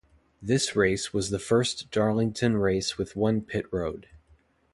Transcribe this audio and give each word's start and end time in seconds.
This 0.41 0.75
race 0.75 1.13
was 1.13 1.29
the 1.29 1.37
first 1.37 1.91
Darlington 1.91 2.57
race 2.57 2.97
with 2.97 3.15
one 3.15 3.41
pit 3.41 3.67
road. 3.71 4.07